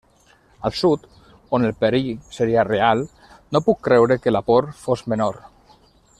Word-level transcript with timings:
Al 0.69 0.71
Sud, 0.77 1.03
on 1.57 1.67
el 1.67 1.75
perill 1.83 2.09
seria 2.37 2.65
real, 2.71 3.05
no 3.57 3.63
puc 3.69 3.85
creure 3.89 4.19
que 4.25 4.35
la 4.35 4.43
por 4.49 4.71
fos 4.87 5.05
menor. 5.15 5.39